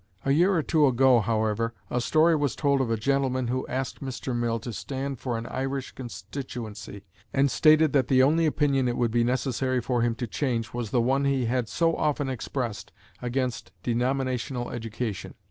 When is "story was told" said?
2.01-2.81